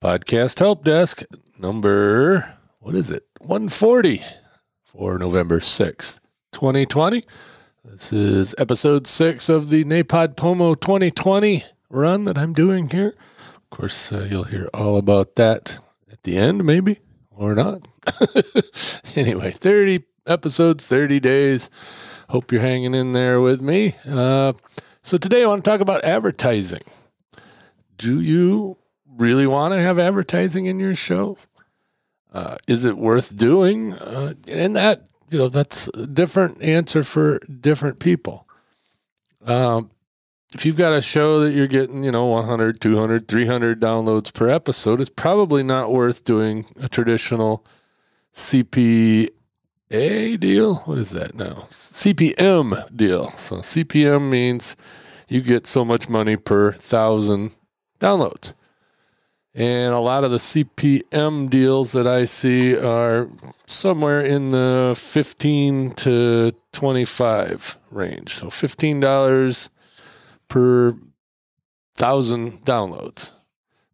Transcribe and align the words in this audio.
Podcast 0.00 0.60
Help 0.60 0.84
Desk 0.84 1.24
number, 1.58 2.56
what 2.78 2.94
is 2.94 3.10
it? 3.10 3.24
140 3.40 4.22
for 4.84 5.18
November 5.18 5.58
6th, 5.58 6.20
2020. 6.52 7.24
This 7.84 8.12
is 8.12 8.54
episode 8.58 9.08
six 9.08 9.48
of 9.48 9.70
the 9.70 9.82
NaPodPoMo 9.82 10.80
2020 10.80 11.64
run 11.90 12.22
that 12.22 12.38
I'm 12.38 12.52
doing 12.52 12.88
here. 12.88 13.16
Of 13.56 13.70
course, 13.70 14.12
uh, 14.12 14.28
you'll 14.30 14.44
hear 14.44 14.68
all 14.72 14.98
about 14.98 15.34
that 15.34 15.80
at 16.12 16.22
the 16.22 16.38
end, 16.38 16.62
maybe, 16.62 16.98
or 17.32 17.56
not. 17.56 17.88
anyway, 19.16 19.50
30 19.50 20.04
episodes, 20.28 20.86
30 20.86 21.18
days. 21.18 21.70
Hope 22.28 22.52
you're 22.52 22.60
hanging 22.60 22.94
in 22.94 23.10
there 23.10 23.40
with 23.40 23.60
me. 23.60 23.96
Uh, 24.08 24.52
so, 25.02 25.18
today 25.18 25.42
I 25.42 25.48
want 25.48 25.64
to 25.64 25.68
talk 25.68 25.80
about 25.80 26.04
advertising. 26.04 26.82
Do 27.96 28.20
you 28.20 28.76
really 29.18 29.46
want 29.46 29.74
to 29.74 29.80
have 29.80 29.98
advertising 29.98 30.66
in 30.66 30.78
your 30.78 30.94
show? 30.94 31.36
Uh, 32.32 32.56
is 32.66 32.84
it 32.84 32.96
worth 32.96 33.36
doing? 33.36 33.92
Uh, 33.94 34.34
and 34.46 34.76
that, 34.76 35.08
you 35.30 35.38
know, 35.38 35.48
that's 35.48 35.88
a 35.88 36.06
different 36.06 36.62
answer 36.62 37.02
for 37.02 37.38
different 37.40 37.98
people. 37.98 38.46
Um, 39.44 39.90
if 40.54 40.64
you've 40.64 40.76
got 40.76 40.92
a 40.92 41.02
show 41.02 41.40
that 41.40 41.52
you're 41.52 41.66
getting, 41.66 42.04
you 42.04 42.10
know, 42.10 42.26
100, 42.26 42.80
200, 42.80 43.28
300 43.28 43.80
downloads 43.80 44.32
per 44.32 44.48
episode, 44.48 45.00
it's 45.00 45.10
probably 45.10 45.62
not 45.62 45.92
worth 45.92 46.24
doing 46.24 46.66
a 46.80 46.88
traditional 46.88 47.64
CPA 48.32 49.30
deal. 50.38 50.76
What 50.76 50.98
is 50.98 51.10
that 51.10 51.34
now? 51.34 51.66
CPM 51.68 52.96
deal. 52.96 53.28
So 53.30 53.56
CPM 53.56 54.30
means 54.30 54.76
you 55.28 55.42
get 55.42 55.66
so 55.66 55.84
much 55.84 56.08
money 56.08 56.36
per 56.36 56.72
thousand 56.72 57.52
downloads. 58.00 58.54
And 59.54 59.92
a 59.92 59.98
lot 59.98 60.24
of 60.24 60.30
the 60.30 60.36
CPM 60.36 61.50
deals 61.50 61.92
that 61.92 62.06
I 62.06 62.24
see 62.24 62.76
are 62.76 63.28
somewhere 63.66 64.20
in 64.20 64.50
the 64.50 64.94
15 64.96 65.92
to 65.92 66.52
25 66.72 67.78
range. 67.90 68.34
So 68.34 68.46
$15 68.46 69.68
per 70.48 70.94
thousand 71.96 72.64
downloads. 72.64 73.32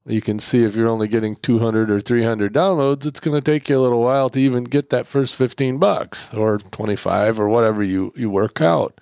You 0.06 0.20
can 0.20 0.38
see 0.38 0.64
if 0.64 0.76
you're 0.76 0.88
only 0.88 1.08
getting 1.08 1.34
200 1.36 1.90
or 1.90 1.98
300 1.98 2.52
downloads, 2.52 3.06
it's 3.06 3.20
going 3.20 3.40
to 3.40 3.52
take 3.52 3.70
you 3.70 3.78
a 3.78 3.80
little 3.80 4.02
while 4.02 4.28
to 4.30 4.38
even 4.38 4.64
get 4.64 4.90
that 4.90 5.06
first 5.06 5.34
15 5.34 5.78
bucks 5.78 6.32
or 6.34 6.58
25 6.58 7.40
or 7.40 7.48
whatever 7.48 7.82
you, 7.82 8.12
you 8.14 8.28
work 8.28 8.60
out. 8.60 9.00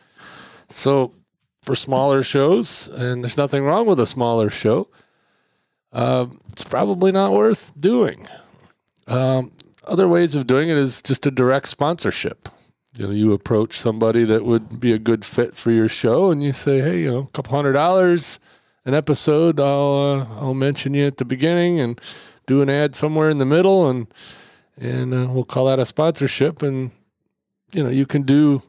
So 0.69 1.13
for 1.63 1.75
smaller 1.75 2.23
shows, 2.23 2.89
and 2.89 3.25
there's 3.25 3.37
nothing 3.37 3.65
wrong 3.65 3.87
with 3.87 3.99
a 3.99 4.07
smaller 4.07 4.49
show, 4.49 4.89
uh, 5.93 6.27
it's 6.51 6.65
probably 6.65 7.13
not 7.13 7.33
worth 7.33 7.73
doing. 7.79 8.27
Um, 9.07 9.53
other 9.85 10.09
ways 10.09 10.35
of 10.35 10.47
doing 10.47 10.69
it 10.69 10.77
is 10.77 11.03
just 11.03 11.27
a 11.27 11.31
direct 11.31 11.69
sponsorship. 11.69 12.49
You 12.99 13.07
know, 13.07 13.13
you 13.13 13.33
approach 13.33 13.79
somebody 13.79 14.25
that 14.25 14.45
would 14.45 14.79
be 14.79 14.93
a 14.93 14.99
good 14.99 15.25
fit 15.25 15.57
for 15.57 15.71
your 15.71 15.89
show, 15.89 16.31
and 16.31 16.43
you 16.43 16.53
say, 16.53 16.81
"Hey, 16.81 17.01
you 17.01 17.11
know, 17.11 17.19
a 17.21 17.31
couple 17.31 17.57
hundred 17.57 17.73
dollars 17.73 18.39
an 18.85 18.95
episode. 18.95 19.61
I'll 19.61 20.29
uh, 20.31 20.41
I'll 20.41 20.55
mention 20.55 20.95
you 20.95 21.07
at 21.07 21.17
the 21.17 21.25
beginning 21.25 21.81
and 21.81 22.01
do 22.47 22.63
an 22.63 22.69
ad 22.69 22.95
somewhere 22.95 23.31
in 23.31 23.39
the 23.39 23.45
middle, 23.45 23.89
and 23.89 24.07
and 24.77 25.15
uh, 25.15 25.27
we'll 25.31 25.45
call 25.45 25.67
that 25.67 25.79
a 25.79 25.87
sponsorship. 25.87 26.63
And 26.63 26.91
you 27.73 27.83
know, 27.83 27.91
you 27.91 28.07
can 28.07 28.23
do 28.23 28.63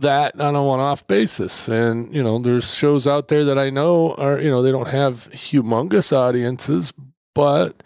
that 0.00 0.40
on 0.40 0.56
a 0.56 0.62
one-off 0.62 1.06
basis. 1.06 1.68
And 1.68 2.14
you 2.14 2.22
know, 2.22 2.38
there's 2.38 2.74
shows 2.74 3.06
out 3.06 3.28
there 3.28 3.44
that 3.44 3.58
I 3.58 3.70
know 3.70 4.14
are 4.14 4.40
you 4.40 4.50
know 4.50 4.62
they 4.62 4.72
don't 4.72 4.88
have 4.88 5.30
humongous 5.30 6.12
audiences, 6.12 6.92
but 7.34 7.82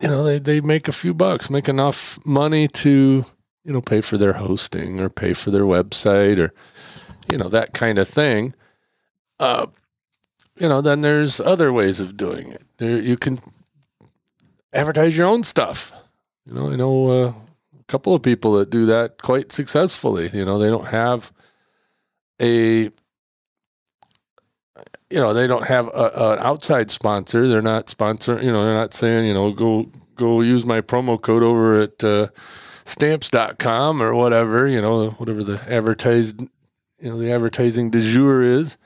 you 0.00 0.08
know 0.08 0.22
they 0.22 0.38
they 0.38 0.60
make 0.60 0.88
a 0.88 0.92
few 0.92 1.14
bucks, 1.14 1.50
make 1.50 1.68
enough 1.68 2.18
money 2.24 2.68
to 2.68 3.24
you 3.64 3.72
know 3.72 3.80
pay 3.80 4.00
for 4.00 4.18
their 4.18 4.34
hosting 4.34 5.00
or 5.00 5.08
pay 5.08 5.32
for 5.32 5.50
their 5.50 5.64
website 5.64 6.38
or 6.38 6.52
you 7.30 7.38
know 7.38 7.48
that 7.48 7.72
kind 7.72 7.98
of 7.98 8.08
thing. 8.08 8.54
Uh, 9.38 9.66
you 10.58 10.68
know, 10.68 10.80
then 10.80 11.02
there's 11.02 11.40
other 11.40 11.72
ways 11.72 12.00
of 12.00 12.16
doing 12.16 12.50
it. 12.50 12.62
There, 12.78 12.98
you 12.98 13.16
can 13.16 13.38
advertise 14.72 15.16
your 15.16 15.26
own 15.26 15.42
stuff. 15.42 15.92
You 16.46 16.54
know, 16.54 16.70
I 16.70 16.76
know 16.76 17.08
uh, 17.08 17.32
couple 17.88 18.14
of 18.14 18.22
people 18.22 18.58
that 18.58 18.70
do 18.70 18.86
that 18.86 19.22
quite 19.22 19.52
successfully. 19.52 20.30
You 20.32 20.44
know, 20.44 20.58
they 20.58 20.68
don't 20.68 20.86
have 20.86 21.32
a, 22.40 22.84
you 22.84 22.92
know, 25.10 25.32
they 25.32 25.46
don't 25.46 25.66
have 25.66 25.88
an 25.94 26.38
outside 26.38 26.90
sponsor. 26.90 27.46
They're 27.46 27.62
not 27.62 27.88
sponsor. 27.88 28.42
You 28.42 28.52
know, 28.52 28.64
they're 28.64 28.74
not 28.74 28.94
saying, 28.94 29.26
you 29.26 29.34
know, 29.34 29.52
go 29.52 29.90
go 30.16 30.40
use 30.40 30.64
my 30.64 30.80
promo 30.80 31.20
code 31.20 31.42
over 31.42 31.80
at 31.80 32.02
uh, 32.02 32.28
stamps.com 32.84 34.02
or 34.02 34.14
whatever. 34.14 34.66
You 34.66 34.80
know, 34.80 35.10
whatever 35.10 35.44
the 35.44 35.62
advertised, 35.72 36.40
you 36.40 37.10
know, 37.10 37.18
the 37.18 37.32
advertising 37.32 37.90
de 37.90 38.00
jour 38.00 38.42
is 38.42 38.78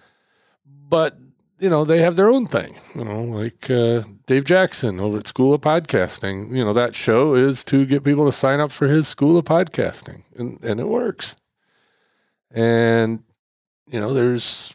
but 0.90 1.16
you 1.60 1.68
know 1.68 1.84
they 1.84 2.00
have 2.00 2.16
their 2.16 2.30
own 2.30 2.46
thing 2.46 2.74
you 2.94 3.04
know 3.04 3.22
like 3.22 3.70
uh, 3.70 4.02
dave 4.26 4.44
jackson 4.44 4.98
over 4.98 5.18
at 5.18 5.26
school 5.26 5.54
of 5.54 5.60
podcasting. 5.60 6.54
You 6.56 6.64
know 6.64 6.72
that 6.72 6.94
show 6.94 7.34
is 7.34 7.62
to 7.64 7.86
get 7.86 8.02
people 8.02 8.26
to 8.26 8.32
sign 8.32 8.58
up 8.58 8.72
for 8.72 8.88
his 8.88 9.06
school 9.06 9.36
of 9.36 9.44
podcasting 9.44 10.24
and, 10.36 10.62
and 10.64 10.80
it 10.80 10.88
works. 10.88 11.36
And 12.50 13.22
you 13.86 14.00
know 14.00 14.12
there's 14.14 14.74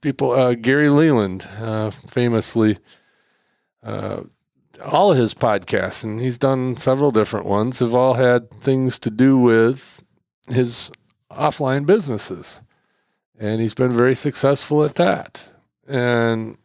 people 0.00 0.32
uh, 0.32 0.54
gary 0.54 0.88
leland 0.88 1.46
uh, 1.58 1.90
famously 1.90 2.78
uh, 3.82 4.22
all 4.84 5.12
of 5.12 5.18
his 5.18 5.34
podcasts 5.34 6.02
and 6.02 6.20
he's 6.20 6.38
done 6.38 6.76
several 6.76 7.10
different 7.10 7.46
ones 7.46 7.78
have 7.80 7.94
all 7.94 8.14
had 8.14 8.50
things 8.50 8.98
to 9.00 9.10
do 9.10 9.38
with 9.38 10.02
his 10.48 10.90
offline 11.30 11.86
businesses. 11.86 12.62
And 13.38 13.60
he's 13.60 13.74
been 13.74 13.92
very 13.92 14.14
successful 14.14 14.84
at 14.84 14.94
that 14.96 15.51
and 15.86 16.56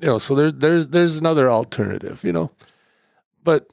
you 0.00 0.08
know, 0.08 0.18
so 0.18 0.34
there's 0.34 0.54
there's 0.54 0.88
there's 0.88 1.16
another 1.16 1.50
alternative, 1.50 2.22
you 2.24 2.32
know, 2.32 2.50
but 3.42 3.72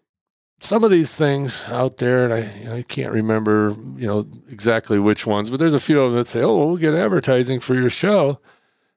some 0.60 0.84
of 0.84 0.92
these 0.92 1.18
things 1.18 1.70
out 1.70 1.98
there, 1.98 2.24
and 2.24 2.34
I 2.34 2.58
you 2.58 2.66
know, 2.66 2.76
I 2.76 2.82
can't 2.84 3.12
remember 3.12 3.76
you 3.98 4.08
know 4.08 4.26
exactly 4.50 5.00
which 5.00 5.28
ones, 5.28 5.50
but 5.50 5.60
there's 5.60 5.74
a 5.74 5.80
few 5.80 6.02
of 6.02 6.12
them 6.12 6.20
that 6.20 6.28
say, 6.28 6.42
oh, 6.42 6.66
we'll 6.66 6.78
get 6.78 6.94
advertising 6.94 7.60
for 7.60 7.76
your 7.76 7.90
show. 7.90 8.40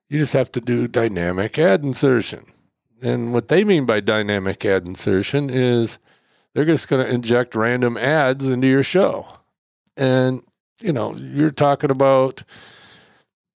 You 0.08 0.18
just 0.18 0.34
have 0.34 0.52
to 0.52 0.60
do 0.60 0.86
dynamic 0.86 1.58
ad 1.58 1.84
insertion. 1.84 2.44
And 3.02 3.32
what 3.32 3.48
they 3.48 3.64
mean 3.64 3.84
by 3.84 4.00
dynamic 4.00 4.64
ad 4.64 4.86
insertion 4.86 5.50
is 5.50 5.98
they're 6.54 6.64
just 6.64 6.88
going 6.88 7.04
to 7.04 7.12
inject 7.12 7.54
random 7.54 7.96
ads 7.96 8.48
into 8.48 8.66
your 8.66 8.82
show. 8.82 9.26
And, 9.96 10.42
you 10.80 10.92
know, 10.92 11.14
you're 11.14 11.50
talking 11.50 11.90
about, 11.90 12.42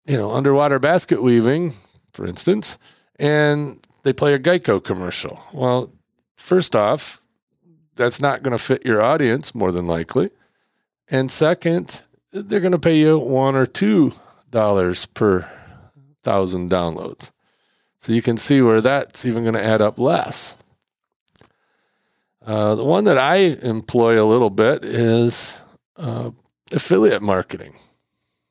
you 0.05 0.17
know, 0.17 0.33
underwater 0.33 0.79
basket 0.79 1.23
weaving 1.23 1.73
for 2.13 2.27
instance, 2.27 2.79
and 3.19 3.81
they 4.03 4.13
play 4.13 4.35
a 4.35 4.39
Geico 4.39 4.83
commercial. 4.83 5.41
Well, 5.53 5.93
first 6.37 6.75
off, 6.75 7.21
that's 7.97 8.21
not 8.21 8.43
going 8.43 8.57
to 8.57 8.63
fit 8.63 8.87
your 8.87 9.03
audience 9.03 9.55
more 9.55 9.73
than 9.73 9.87
likely. 9.87 10.31
And 11.09 11.31
second, 11.31 12.03
they're 12.33 12.61
going 12.61 12.73
to 12.73 12.79
pay 12.79 12.99
you 12.99 13.19
one 13.19 13.57
or 13.57 13.67
two 13.67 14.13
dollars 14.51 15.07
per 15.07 15.49
thousand 16.23 16.71
downloads. 16.71 17.31
So 17.99 18.13
you 18.13 18.23
can 18.23 18.37
see 18.37 18.63
where 18.63 18.81
that's 18.81 19.27
even 19.27 19.43
going 19.43 19.55
to 19.55 19.65
add 19.65 19.83
up 19.83 19.99
less. 19.99 20.57
Uh, 22.45 22.75
the 22.75 22.85
one 22.85 23.05
that 23.05 23.19
I 23.19 23.37
employ 23.37 24.23
a 24.23 24.25
little 24.25 24.49
bit 24.49 24.83
is 24.83 25.63
uh, 25.97 26.31
affiliate 26.73 27.23
marketing. 27.23 27.75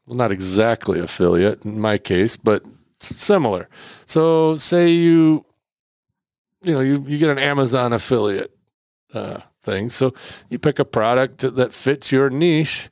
Well, 0.05 0.17
not 0.17 0.31
exactly 0.31 0.99
affiliate 0.99 1.65
in 1.65 1.79
my 1.79 1.97
case, 1.97 2.37
but 2.37 2.63
similar. 2.99 3.67
So 4.05 4.55
say 4.55 4.91
you, 4.91 5.45
you 6.63 6.73
know, 6.73 6.81
you, 6.81 7.03
you 7.07 7.17
get 7.17 7.29
an 7.29 7.39
Amazon 7.39 7.93
affiliate 7.93 8.55
uh, 9.13 9.41
thing. 9.61 9.89
So 9.89 10.13
you 10.49 10.59
pick 10.59 10.79
a 10.79 10.85
product 10.85 11.39
that 11.41 11.73
fits 11.73 12.11
your 12.11 12.29
niche 12.29 12.89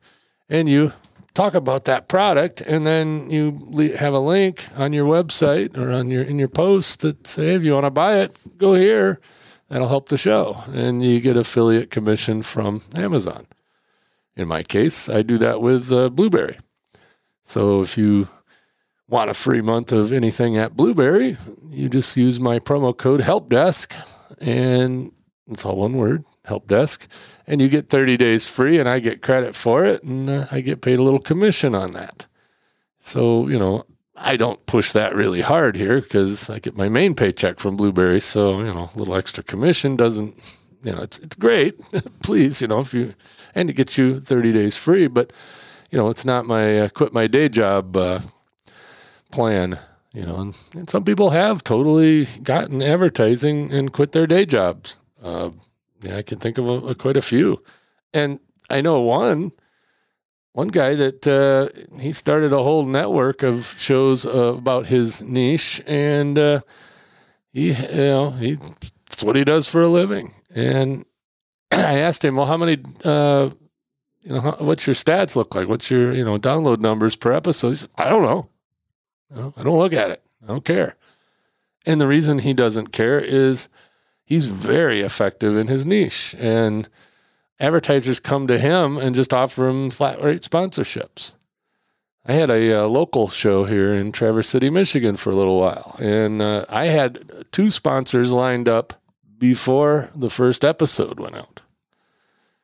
and 0.50 0.70
you 0.70 0.94
talk 1.38 1.54
about 1.54 1.86
that 1.86 2.08
product 2.08 2.62
and 2.62 2.84
then 2.84 3.30
you 3.30 3.94
have 4.00 4.14
a 4.14 4.20
link 4.20 4.68
on 4.76 4.92
your 4.92 5.06
website 5.06 5.78
or 5.78 5.92
on 5.92 6.10
your 6.10 6.24
in 6.24 6.40
your 6.40 6.48
post 6.48 7.02
that 7.02 7.28
say 7.28 7.54
if 7.54 7.64
you 7.64 7.74
want 7.74 7.86
to 7.86 7.92
buy 7.92 8.18
it 8.18 8.36
go 8.58 8.74
here 8.74 9.20
that'll 9.70 9.88
help 9.88 10.10
the 10.10 10.18
show 10.18 10.64
and 10.74 11.06
you 11.06 11.20
get 11.20 11.38
affiliate 11.38 11.92
commission 11.92 12.42
from 12.42 12.82
amazon 12.96 13.46
in 14.36 14.48
my 14.48 14.64
case 14.64 15.10
i 15.10 15.22
do 15.22 15.38
that 15.38 15.62
with 15.62 15.94
uh, 15.94 16.10
blubrry 16.10 16.58
so 17.44 17.82
if 17.82 18.00
you 18.00 18.28
want 19.08 19.30
a 19.30 19.34
free 19.34 19.62
month 19.62 19.92
of 19.92 20.12
anything 20.12 20.58
at 20.58 20.76
Blubrry, 20.76 21.38
you 21.70 21.90
just 21.90 22.16
use 22.18 22.40
my 22.40 22.60
promo 22.60 22.96
code 22.96 23.22
HelpDesk, 23.22 23.96
and 24.40 25.12
it's 25.48 25.66
all 25.66 25.78
one 25.78 25.98
word, 25.98 26.26
HelpDesk, 26.46 27.08
and 27.46 27.62
you 27.62 27.70
get 27.70 27.90
30 27.90 28.18
days 28.18 28.48
free, 28.48 28.80
and 28.80 28.90
I 28.90 29.00
get 29.00 29.22
credit 29.22 29.56
for 29.56 29.86
it, 29.86 30.04
and 30.04 30.30
uh, 30.30 30.48
I 30.52 30.62
get 30.62 30.82
paid 30.82 31.00
a 31.00 31.04
little 31.04 31.20
commission 31.20 31.74
on 31.74 31.94
that. 31.94 32.26
So 33.00 33.48
you 33.48 33.58
know, 33.58 33.86
I 34.18 34.36
don't 34.36 34.66
push 34.66 34.94
that 34.94 35.16
really 35.16 35.42
hard 35.42 35.76
here 35.76 36.02
because 36.02 36.50
I 36.50 36.60
get 36.60 36.76
my 36.76 36.90
main 36.90 37.14
paycheck 37.14 37.60
from 37.60 37.78
Blubrry, 37.78 38.20
So, 38.20 38.60
you 38.60 38.74
know, 38.74 38.90
a 38.94 38.98
little 38.98 39.16
extra 39.16 39.44
commission 39.44 39.96
doesn't, 39.96 40.58
you 40.84 40.92
know, 40.92 41.02
it's, 41.02 41.20
it's 41.20 41.36
great. 41.36 41.80
Please, 42.24 42.62
you 42.62 42.68
know, 42.68 42.80
if 42.80 42.94
you, 42.94 43.14
and 43.54 43.70
it 43.70 43.74
gets 43.74 43.98
you 43.98 44.20
30 44.20 44.52
days 44.54 44.76
free, 44.76 45.08
but, 45.08 45.32
you 45.92 45.98
know, 45.98 46.10
it's 46.10 46.26
not 46.26 46.46
my 46.46 46.80
uh, 46.80 46.90
quit 46.90 47.14
my 47.14 47.28
day 47.28 47.48
job 47.48 47.96
uh, 47.96 48.20
plan, 49.32 49.80
you 50.14 50.26
know, 50.26 50.38
and, 50.38 50.58
and, 50.76 50.90
some 50.90 51.04
people 51.04 51.32
have 51.32 51.64
totally 51.64 52.26
gotten 52.44 52.82
advertising 52.82 53.72
and 53.72 53.94
quit 53.94 54.12
their 54.12 54.28
day 54.28 54.46
jobs. 54.46 54.98
Uh, 55.22 55.52
yeah, 56.02 56.18
I 56.18 56.22
can 56.22 56.38
think 56.38 56.58
of 56.58 56.68
a, 56.68 56.88
a, 56.88 56.96
quite 56.96 57.18
a 57.18 57.22
few. 57.22 57.64
And 58.14 58.40
I 58.70 58.82
know 58.82 59.02
one, 59.02 59.52
one 60.54 60.70
guy 60.70 60.96
that 60.96 61.28
uh, 61.28 61.70
he 62.00 62.12
started 62.12 62.54
a 62.54 62.64
whole 62.64 62.86
network 62.86 63.44
of 63.44 63.66
shows 63.78 64.26
uh, 64.26 64.56
about 64.58 64.88
his 64.88 65.22
niche, 65.22 65.82
and 65.86 66.38
uh, 66.38 66.62
he, 67.52 67.74
you 67.74 67.96
know, 67.96 68.32
he 68.32 68.58
that's 69.18 69.24
what 69.24 69.36
he 69.36 69.44
does 69.44 69.68
for 69.68 69.82
a 69.82 69.88
living. 69.88 70.32
And 70.54 71.04
I 71.72 72.00
asked 72.00 72.24
him, 72.24 72.36
well, 72.36 72.46
how 72.46 72.58
many, 72.58 72.78
uh, 73.04 73.50
you 74.22 74.32
know, 74.32 74.56
what's 74.60 74.86
your 74.86 74.94
stats 74.94 75.36
look 75.36 75.56
like? 75.56 75.68
What's 75.68 75.90
your, 75.90 76.14
you 76.14 76.24
know, 76.24 76.38
download 76.38 76.82
numbers 76.82 77.16
per 77.16 77.32
episode? 77.32 77.70
He 77.70 77.76
said, 77.76 77.90
I 77.98 78.10
don't 78.10 78.22
know. 78.22 78.50
Know. 79.30 79.54
I 79.58 79.64
don't 79.64 79.80
look 79.80 79.94
at 79.94 80.12
it. 80.12 80.22
I 80.44 80.48
don't 80.48 80.66
care. 80.66 80.96
And 81.86 82.02
the 82.02 82.08
reason 82.08 82.40
he 82.40 82.54
doesn't 82.54 82.88
care 82.88 83.20
is 83.20 83.70
he's 84.26 84.50
very 84.50 85.02
effective 85.02 85.58
in 85.58 85.68
his 85.68 85.86
niche, 85.86 86.36
and 86.38 86.88
advertisers 87.60 88.20
come 88.20 88.48
to 88.48 88.60
him 88.60 88.98
and 88.98 89.16
just 89.16 89.34
offer 89.34 89.68
him 89.68 89.90
flat 89.90 90.22
rate 90.22 90.42
sponsorships. 90.42 91.36
I 92.26 92.34
had 92.34 92.50
a, 92.50 92.72
a, 92.72 92.84
uh, 92.84 92.88
local 92.88 93.30
show 93.30 93.64
here 93.64 93.94
in 93.94 94.12
Traverse 94.12 94.50
City, 94.50 94.70
Michigan 94.70 95.16
for 95.16 95.30
a 95.30 95.36
little 95.36 95.60
while, 95.60 95.96
and 96.00 96.42
uh, 96.42 96.66
I 96.68 96.88
had 96.88 97.46
two 97.54 97.72
sponsors 97.72 98.34
lined 98.34 98.68
up 98.68 99.02
before 99.38 100.12
the 100.14 100.30
first 100.30 100.66
episode 100.66 101.20
went 101.20 101.36
out. 101.36 101.62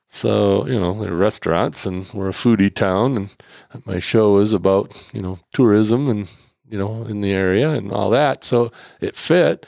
So, 0.08 0.68
you 0.68 0.80
know, 0.80 0.94
they're 0.94 1.16
restaurants 1.16 1.86
and 1.86 2.08
we're 2.14 2.30
a 2.30 2.34
foodie 2.34 2.74
town, 2.74 3.30
and 3.72 3.86
my 3.86 4.00
show 4.00 4.38
is 4.38 4.52
about, 4.52 5.10
you 5.14 5.22
know, 5.22 5.40
tourism 5.54 6.10
and, 6.10 6.32
you 6.74 6.80
know, 6.80 7.04
in 7.04 7.22
the 7.22 7.32
area 7.32 7.70
and 7.70 7.92
all 7.92 8.10
that. 8.10 8.44
So 8.44 8.72
it 9.00 9.16
fit. 9.16 9.68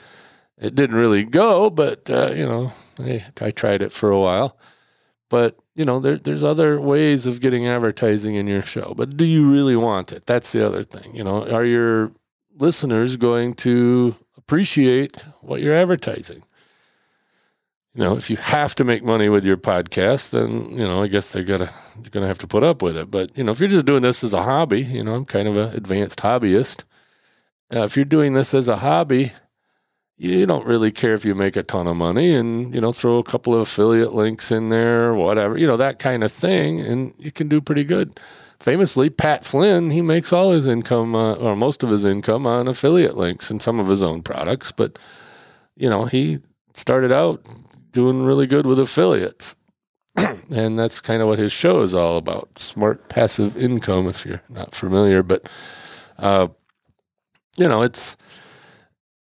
It 0.57 0.73
didn't 0.73 0.95
really 0.95 1.23
go, 1.23 1.69
but, 1.69 2.09
uh, 2.09 2.31
you 2.35 2.45
know, 2.45 2.73
I, 2.97 3.25
I 3.39 3.51
tried 3.51 3.83
it 3.83 3.93
for 3.93 4.09
a 4.09 4.19
while. 4.19 4.57
But 5.29 5.59
you 5.75 5.85
know, 5.85 5.99
there, 5.99 6.17
there's 6.17 6.43
other 6.43 6.79
ways 6.79 7.27
of 7.27 7.41
getting 7.41 7.67
advertising 7.67 8.35
in 8.35 8.47
your 8.47 8.61
show. 8.61 8.93
But 8.95 9.17
do 9.17 9.25
you 9.25 9.51
really 9.51 9.75
want 9.75 10.11
it? 10.11 10.25
That's 10.25 10.51
the 10.51 10.65
other 10.65 10.83
thing. 10.83 11.15
You 11.15 11.23
know, 11.23 11.47
are 11.51 11.65
your 11.65 12.11
listeners 12.57 13.17
going 13.17 13.55
to 13.55 14.15
appreciate 14.37 15.17
what 15.41 15.61
you're 15.61 15.75
advertising? 15.75 16.43
You 17.95 18.03
know, 18.03 18.17
if 18.17 18.29
you 18.29 18.35
have 18.35 18.75
to 18.75 18.83
make 18.83 19.03
money 19.03 19.29
with 19.29 19.45
your 19.45 19.55
podcast, 19.55 20.31
then 20.31 20.69
you 20.71 20.85
know, 20.85 21.01
I 21.01 21.07
guess 21.07 21.31
they're 21.31 21.43
gonna 21.43 21.71
they're 21.95 22.11
gonna 22.11 22.27
have 22.27 22.37
to 22.39 22.47
put 22.47 22.61
up 22.61 22.81
with 22.81 22.97
it. 22.97 23.09
But 23.09 23.37
you 23.37 23.43
know, 23.43 23.51
if 23.51 23.59
you're 23.59 23.69
just 23.69 23.85
doing 23.85 24.01
this 24.01 24.23
as 24.23 24.33
a 24.33 24.43
hobby, 24.43 24.81
you 24.81 25.03
know, 25.03 25.15
I'm 25.15 25.25
kind 25.25 25.47
of 25.47 25.55
an 25.55 25.73
advanced 25.73 26.19
hobbyist. 26.19 26.83
Uh, 27.73 27.79
if 27.79 27.95
you're 27.95 28.05
doing 28.05 28.33
this 28.33 28.53
as 28.53 28.67
a 28.67 28.75
hobby, 28.75 29.31
you 30.17 30.45
don't 30.45 30.65
really 30.65 30.91
care 30.91 31.13
if 31.13 31.25
you 31.25 31.35
make 31.35 31.55
a 31.55 31.63
ton 31.63 31.87
of 31.87 31.95
money 31.95 32.33
and 32.33 32.73
you 32.73 32.81
know 32.81 32.91
throw 32.91 33.17
a 33.17 33.23
couple 33.23 33.53
of 33.53 33.61
affiliate 33.61 34.13
links 34.13 34.51
in 34.51 34.69
there 34.69 35.13
whatever 35.13 35.57
you 35.57 35.67
know 35.67 35.77
that 35.77 35.99
kind 35.99 36.23
of 36.23 36.31
thing 36.31 36.79
and 36.79 37.13
you 37.17 37.31
can 37.31 37.47
do 37.47 37.59
pretty 37.59 37.83
good 37.83 38.17
famously 38.59 39.09
pat 39.09 39.43
flynn 39.43 39.91
he 39.91 40.01
makes 40.01 40.31
all 40.31 40.51
his 40.51 40.65
income 40.65 41.15
uh, 41.15 41.33
or 41.33 41.55
most 41.55 41.83
of 41.83 41.89
his 41.89 42.05
income 42.05 42.47
on 42.47 42.67
affiliate 42.67 43.17
links 43.17 43.51
and 43.51 43.61
some 43.61 43.79
of 43.79 43.87
his 43.87 44.01
own 44.01 44.21
products 44.21 44.71
but 44.71 44.97
you 45.75 45.89
know 45.89 46.05
he 46.05 46.39
started 46.73 47.11
out 47.11 47.41
doing 47.95 48.25
really 48.25 48.45
good 48.45 48.67
with 48.67 48.79
affiliates 48.79 49.55
and 50.51 50.77
that's 50.77 51.01
kind 51.01 51.21
of 51.21 51.27
what 51.27 51.39
his 51.39 51.51
show 51.51 51.81
is 51.81 51.95
all 51.95 52.17
about 52.17 52.59
smart 52.59 53.09
passive 53.09 53.57
income 53.57 54.07
if 54.07 54.25
you're 54.25 54.43
not 54.49 54.75
familiar 54.75 55.23
but 55.23 55.49
uh, 56.19 56.47
you 57.57 57.67
know 57.67 57.81
it's 57.81 58.15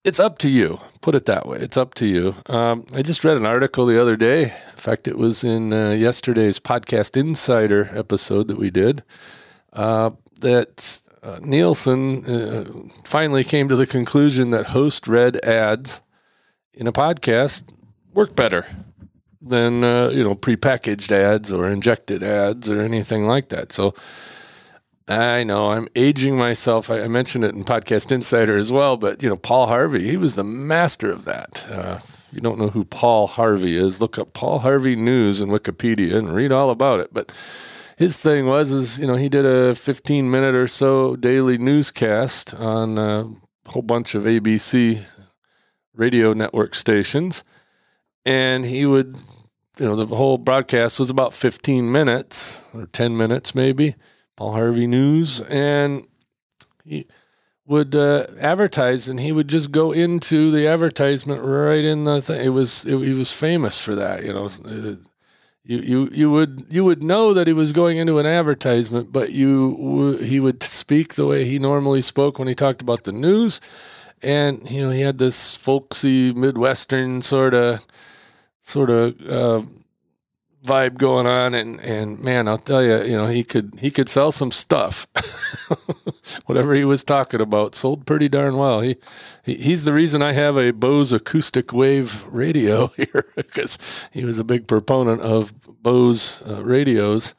it's 0.04 0.20
up 0.20 0.40
to 0.40 0.50
you. 0.50 0.80
Put 1.02 1.16
it 1.16 1.26
that 1.26 1.48
way. 1.48 1.60
It's 1.60 1.78
up 1.78 1.94
to 1.96 2.08
you. 2.08 2.36
Um, 2.48 2.86
I 2.96 3.02
just 3.02 3.24
read 3.24 3.38
an 3.38 3.46
article 3.46 3.86
the 3.86 4.02
other 4.02 4.16
day. 4.16 4.44
In 4.44 4.78
fact, 4.78 5.08
it 5.08 5.18
was 5.18 5.44
in 5.44 5.74
uh, 5.74 5.92
yesterday's 5.92 6.60
Podcast 6.60 7.16
Insider 7.16 7.90
episode 7.94 8.48
that 8.48 8.58
we 8.58 8.72
did. 8.72 9.04
Uh, 9.72 10.12
that 10.40 11.02
uh, 11.22 11.40
Nielsen 11.42 12.26
uh, 12.26 12.66
finally 13.04 13.44
came 13.44 13.68
to 13.70 13.76
the 13.76 13.86
conclusion 13.86 14.50
that 14.50 14.68
host 14.68 15.08
read 15.08 15.44
ads 15.46 16.02
in 16.74 16.88
a 16.88 16.92
podcast 16.92 17.72
work 18.14 18.36
better 18.36 18.66
than 19.42 19.84
uh, 19.84 20.10
you 20.10 20.24
know 20.24 20.36
prepackaged 20.36 21.12
ads 21.12 21.52
or 21.52 21.68
injected 21.70 22.24
ads 22.24 22.70
or 22.70 22.82
anything 22.82 23.26
like 23.26 23.50
that. 23.50 23.72
So 23.72 23.94
I 25.08 25.44
know 25.44 25.72
I'm 25.72 25.88
aging 25.96 26.38
myself. 26.38 26.90
I, 26.90 27.08
mentioned 27.08 27.44
it 27.44 27.54
in 27.54 27.64
Podcast 27.64 28.12
Insider 28.12 28.56
as 28.56 28.72
well, 28.72 28.98
but 28.98 29.22
you 29.22 29.30
know, 29.30 29.36
Paul 29.36 29.68
Harvey, 29.68 30.08
he 30.08 30.16
was 30.16 30.36
the 30.36 30.44
master 30.44 31.12
of 31.12 31.26
that. 31.26 31.66
Uh, 31.70 31.98
if 31.98 32.30
you 32.32 32.40
don't 32.40 32.58
know 32.58 32.70
who 32.70 32.86
Paul 32.86 33.28
Harvey 33.28 33.76
is, 33.76 34.00
look 34.00 34.18
up 34.18 34.34
Paul 34.34 34.60
Harvey 34.60 34.96
News 34.96 35.42
in 35.42 35.50
Wikipedia 35.50 36.16
and 36.16 36.34
read 36.34 36.52
all 36.52 36.70
about 36.70 37.02
it. 37.02 37.14
But 37.14 37.32
his 37.98 38.20
thing 38.20 38.46
was, 38.46 38.72
is 38.72 39.00
you 39.00 39.08
know, 39.08 39.16
he 39.16 39.28
did 39.28 39.46
a 39.46 39.76
15 39.76 40.30
minute 40.30 40.56
or 40.56 40.68
so 40.68 41.16
daily 41.16 41.58
newscast 41.58 42.54
on 42.54 42.98
a 42.98 43.30
whole 43.70 43.82
bunch 43.82 44.16
of 44.16 44.24
ABC 44.24 45.06
radio 45.94 46.32
network 46.32 46.74
stations, 46.74 47.44
and 48.26 48.66
he 48.66 48.86
would, 48.86 49.18
you 49.80 49.86
know, 49.86 49.96
the 49.96 50.16
whole 50.16 50.38
broadcast 50.38 51.00
was 51.00 51.10
about 51.10 51.34
15 51.34 51.92
minutes 51.92 52.68
or 52.74 52.86
10 52.88 53.16
minutes 53.18 53.56
maybe 53.56 53.96
Paul 54.36 54.54
Harvey 54.54 54.88
News, 54.88 55.42
and 55.42 56.08
he 56.84 57.06
would 57.66 57.96
uh, 57.96 58.26
advertise, 58.40 59.08
and 59.08 59.20
he 59.20 59.32
would 59.32 59.48
just 59.48 59.72
go 59.72 59.92
into 59.92 60.52
the 60.52 60.68
advertisement 60.68 61.44
right 61.44 61.84
in 61.84 62.04
the 62.06 62.22
thing. 62.22 62.44
It 62.44 62.50
was 62.50 62.86
it, 62.86 62.98
he 62.98 63.14
was 63.14 63.32
famous 63.32 63.80
for 63.80 63.96
that, 63.96 64.24
you 64.24 64.34
know. 64.34 64.50
Uh, 64.66 64.96
you, 65.64 65.78
you 65.78 66.10
you 66.12 66.32
would 66.32 66.66
you 66.70 66.84
would 66.84 67.04
know 67.04 67.36
that 67.36 67.46
he 67.46 67.54
was 67.54 67.72
going 67.72 67.98
into 67.98 68.18
an 68.18 68.26
advertisement, 68.26 69.12
but 69.12 69.32
you 69.32 70.18
he 70.18 70.40
would 70.40 70.64
speak 70.64 71.14
the 71.14 71.28
way 71.28 71.46
he 71.46 71.60
normally 71.60 72.02
spoke 72.02 72.40
when 72.40 72.48
he 72.48 72.56
talked 72.56 72.82
about 72.82 73.04
the 73.04 73.12
news, 73.12 73.62
and 74.24 74.70
you 74.72 74.82
know 74.82 74.90
he 74.90 75.02
had 75.02 75.20
this 75.20 75.56
folksy 75.56 76.34
Midwestern 76.34 77.22
sort 77.22 77.54
of 77.54 77.86
sort 78.62 78.90
of 78.90 79.30
uh, 79.30 79.62
vibe 80.64 80.98
going 80.98 81.26
on 81.26 81.56
and 81.56 81.80
and 81.82 82.20
man 82.20 82.48
i'll 82.48 82.58
tell 82.58 82.84
you 82.84 83.02
you 83.04 83.18
know 83.18 83.26
he 83.26 83.44
could 83.44 83.74
he 83.80 83.90
could 83.90 84.08
sell 84.08 84.32
some 84.32 84.52
stuff. 84.52 85.08
Whatever 86.46 86.76
he 86.76 86.86
was 86.86 87.04
talking 87.04 87.42
about 87.42 87.74
sold 87.74 88.06
pretty 88.06 88.30
darn 88.30 88.58
well. 88.58 88.82
He, 88.82 88.96
he 89.44 89.56
he's 89.56 89.86
the 89.86 89.94
reason 89.94 90.22
i 90.22 90.34
have 90.34 90.58
a 90.58 90.72
bose 90.72 91.12
acoustic 91.12 91.74
wave 91.74 92.24
radio 92.28 92.88
here 92.98 93.26
because 93.36 93.80
he 94.12 94.24
was 94.24 94.38
a 94.38 94.44
big 94.44 94.68
proponent 94.68 95.22
of 95.22 95.54
bose 95.82 96.44
uh, 96.48 96.64
radios. 96.64 97.34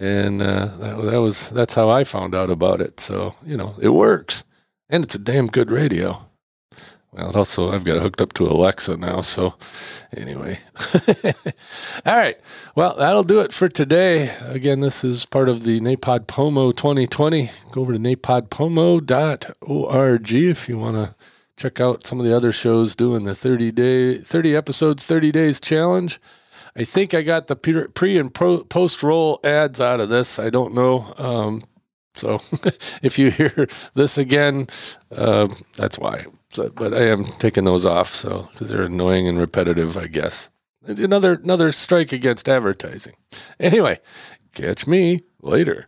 And 0.00 0.40
uh, 0.40 0.66
that, 0.78 1.02
that 1.10 1.20
was 1.20 1.50
that's 1.50 1.74
how 1.74 1.88
i 1.90 2.04
found 2.04 2.34
out 2.34 2.50
about 2.50 2.80
it. 2.80 2.98
So 3.00 3.36
you 3.44 3.56
know 3.56 3.76
it 3.80 3.90
works. 3.90 4.44
And 4.90 5.04
it's 5.04 5.14
a 5.14 5.18
damn 5.18 5.46
good 5.46 5.70
radio 5.70 6.27
well, 7.12 7.36
also 7.36 7.72
I've 7.72 7.84
got 7.84 8.02
hooked 8.02 8.20
up 8.20 8.32
to 8.34 8.46
Alexa 8.46 8.96
now. 8.96 9.22
So, 9.22 9.54
anyway, 10.16 10.60
all 12.06 12.16
right. 12.16 12.38
Well, 12.74 12.94
that'll 12.96 13.24
do 13.24 13.40
it 13.40 13.52
for 13.52 13.68
today. 13.68 14.34
Again, 14.42 14.80
this 14.80 15.04
is 15.04 15.26
part 15.26 15.48
of 15.48 15.64
the 15.64 15.80
NaPodPoMo 15.80 16.76
2020. 16.76 17.50
Go 17.72 17.80
over 17.80 17.92
to 17.92 17.98
napodpomo.org 17.98 20.32
if 20.32 20.68
you 20.68 20.78
want 20.78 20.96
to 20.96 21.14
check 21.56 21.80
out 21.80 22.06
some 22.06 22.20
of 22.20 22.26
the 22.26 22.36
other 22.36 22.52
shows 22.52 22.94
doing 22.94 23.24
the 23.24 23.34
30 23.34 23.72
day, 23.72 24.18
30 24.18 24.54
episodes, 24.54 25.04
30 25.04 25.32
days 25.32 25.60
challenge. 25.60 26.20
I 26.76 26.84
think 26.84 27.14
I 27.14 27.22
got 27.22 27.48
the 27.48 27.56
pre 27.56 28.18
and 28.18 28.32
post 28.32 29.02
roll 29.02 29.40
ads 29.42 29.80
out 29.80 30.00
of 30.00 30.08
this. 30.08 30.38
I 30.38 30.50
don't 30.50 30.74
know. 30.74 31.12
Um, 31.18 31.62
so 32.14 32.34
if 33.02 33.18
you 33.18 33.30
hear 33.30 33.66
this 33.94 34.16
again, 34.16 34.68
uh, 35.10 35.48
that's 35.76 35.98
why. 35.98 36.26
So, 36.50 36.70
but 36.70 36.94
I 36.94 37.02
am 37.02 37.24
taking 37.24 37.64
those 37.64 37.84
off, 37.84 38.08
so 38.08 38.48
because 38.52 38.70
they're 38.70 38.82
annoying 38.82 39.28
and 39.28 39.38
repetitive, 39.38 39.96
I 39.96 40.06
guess. 40.06 40.50
Another 40.86 41.34
another 41.34 41.72
strike 41.72 42.12
against 42.12 42.48
advertising. 42.48 43.14
Anyway, 43.60 44.00
catch 44.54 44.86
me 44.86 45.20
later. 45.42 45.86